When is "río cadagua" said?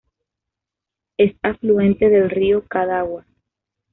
2.31-3.27